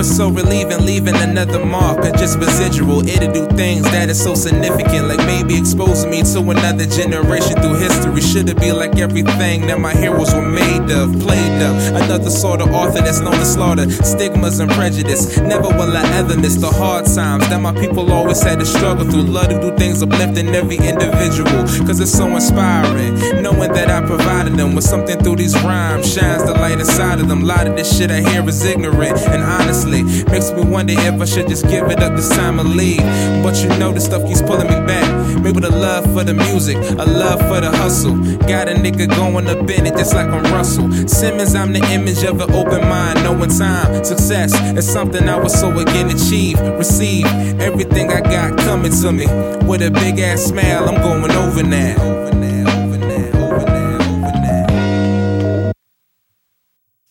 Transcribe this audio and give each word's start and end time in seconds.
it's 0.00 0.16
so 0.16 0.28
relieving, 0.28 0.84
leaving 0.84 1.16
another 1.16 1.64
mark 1.64 1.98
or 1.98 2.10
just 2.12 2.38
residual. 2.38 3.06
It'll 3.06 3.32
do 3.32 3.46
things 3.56 3.82
that 3.90 4.08
is 4.08 4.22
so 4.22 4.34
significant, 4.34 5.08
like 5.08 5.24
maybe 5.26 5.58
exposing 5.58 6.10
me 6.10 6.22
to 6.22 6.40
another 6.40 6.86
generation 6.86 7.60
through 7.60 7.74
history. 7.74 8.20
Should 8.20 8.48
it 8.48 8.60
be 8.60 8.72
like 8.72 8.98
everything 8.98 9.66
that 9.66 9.80
my 9.80 9.94
heroes 9.94 10.34
were 10.34 10.48
made 10.48 10.90
of, 10.90 11.18
played 11.20 11.62
of? 11.62 11.76
Another 12.02 12.30
sort 12.30 12.60
of 12.60 12.70
author 12.70 13.00
that's 13.00 13.20
known 13.20 13.34
to 13.34 13.44
slaughter 13.44 13.90
stigmas 13.90 14.60
and 14.60 14.70
prejudice. 14.72 15.36
Never 15.38 15.68
will 15.68 15.96
I 15.96 16.04
ever 16.14 16.36
miss 16.36 16.56
the 16.56 16.70
hard 16.70 17.06
times 17.06 17.48
that 17.48 17.60
my 17.60 17.72
people 17.72 18.12
always 18.12 18.42
had 18.42 18.60
to 18.60 18.66
struggle 18.66 19.04
through. 19.10 19.22
Love 19.22 19.48
to 19.48 19.60
do 19.60 19.76
things 19.76 20.02
uplifting 20.02 20.48
every 20.54 20.76
individual, 20.76 21.64
cause 21.86 22.00
it's 22.00 22.12
so 22.12 22.26
inspiring. 22.28 23.16
Provided 24.08 24.54
them 24.54 24.74
with 24.74 24.84
something 24.84 25.18
through 25.18 25.36
these 25.36 25.54
rhymes 25.62 26.10
shines 26.10 26.42
the 26.42 26.52
light 26.52 26.80
inside 26.80 27.20
of 27.20 27.28
them. 27.28 27.42
A 27.42 27.44
lot 27.44 27.66
of 27.66 27.76
this 27.76 27.94
shit 27.94 28.10
I 28.10 28.22
hear 28.22 28.48
is 28.48 28.64
ignorant, 28.64 29.18
and 29.28 29.42
honestly, 29.42 30.02
makes 30.32 30.50
me 30.50 30.64
wonder 30.64 30.94
if 30.96 31.20
I 31.20 31.26
should 31.26 31.46
just 31.46 31.68
give 31.68 31.84
it 31.90 32.02
up 32.02 32.16
this 32.16 32.30
time 32.30 32.58
and 32.58 32.74
leave. 32.74 33.02
But 33.42 33.62
you 33.62 33.68
know, 33.78 33.92
this 33.92 34.06
stuff 34.06 34.26
keeps 34.26 34.40
pulling 34.40 34.66
me 34.66 34.80
back. 34.86 35.06
Maybe 35.42 35.60
the 35.60 35.70
love 35.70 36.04
for 36.14 36.24
the 36.24 36.32
music, 36.32 36.78
a 36.78 37.04
love 37.04 37.38
for 37.40 37.60
the 37.60 37.70
hustle. 37.70 38.16
Got 38.48 38.70
a 38.70 38.72
nigga 38.72 39.14
going 39.14 39.46
up 39.46 39.68
in 39.68 39.86
it 39.86 39.94
just 39.98 40.14
like 40.14 40.28
I'm 40.28 40.42
Russell. 40.54 40.90
Simmons, 41.06 41.54
I'm 41.54 41.74
the 41.74 41.84
image 41.92 42.24
of 42.24 42.40
an 42.40 42.50
open 42.52 42.80
mind, 42.88 43.22
knowing 43.24 43.50
time. 43.50 44.02
Success 44.04 44.58
is 44.74 44.90
something 44.90 45.28
I 45.28 45.38
was 45.38 45.52
so 45.52 45.68
again 45.78 46.08
achieve, 46.08 46.58
receive 46.78 47.26
everything 47.60 48.10
I 48.10 48.22
got 48.22 48.56
coming 48.60 48.90
to 48.90 49.12
me 49.12 49.26
with 49.66 49.82
a 49.82 49.90
big 49.90 50.18
ass 50.18 50.44
smile. 50.44 50.88
I'm 50.88 50.96
going 51.02 51.30
over 51.32 51.62
now. 51.62 52.17